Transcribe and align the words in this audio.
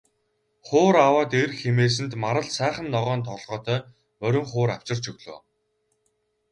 Хуур 0.67 0.95
аваад 1.07 1.31
ир 1.41 1.49
хэмээсэнд 1.59 2.11
Марал 2.23 2.49
сайхан 2.57 2.87
ногоон 2.95 3.21
толгойтой 3.29 3.79
морин 4.21 4.45
хуур 4.51 4.69
авчирч 4.75 5.03
өглөө. 5.11 5.37